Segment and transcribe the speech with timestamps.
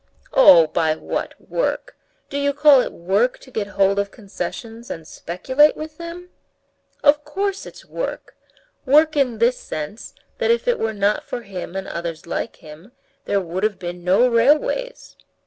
[0.33, 1.95] "Oh, by what work?
[2.31, 6.31] Do you call it work to get hold of concessions and speculate with them?"
[7.03, 8.35] "Of course it's work.
[8.83, 12.93] Work in this sense, that if it were not for him and others like him,
[13.25, 15.17] there would have been no railways."